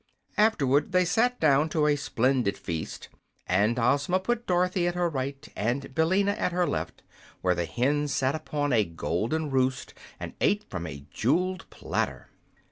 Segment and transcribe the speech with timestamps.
[0.35, 3.09] Afterward they sat down to a splendid feast,
[3.45, 7.03] and Ozma put Dorothy at her right and Billina at her left,
[7.41, 12.29] where the hen sat upon a golden roost and ate from a jeweled platter.